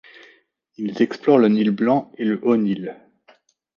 [0.77, 2.95] Ils explorent le Nil Blanc et le Haut-Nil.